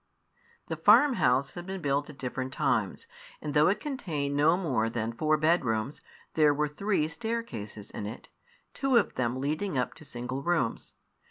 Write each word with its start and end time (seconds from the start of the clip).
The 0.67 0.77
farm 0.77 1.13
house 1.21 1.53
had 1.53 1.67
been 1.67 1.79
built 1.79 2.09
at 2.09 2.17
different 2.17 2.51
times, 2.51 3.07
and 3.39 3.53
though 3.53 3.67
it 3.67 3.79
contained 3.79 4.35
no 4.35 4.57
more 4.57 4.89
than 4.89 5.13
four 5.13 5.37
bedrooms, 5.37 6.01
there 6.33 6.55
were 6.55 6.67
three 6.67 7.07
staircases 7.07 7.91
in 7.91 8.07
it, 8.07 8.29
two 8.73 8.97
of 8.97 9.13
them 9.13 9.39
leading 9.39 9.77
up 9.77 9.93
to 9.93 10.03
single 10.03 10.41
rooms. 10.41 10.95